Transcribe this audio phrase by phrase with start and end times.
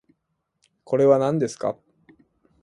[0.83, 1.77] これはなんですか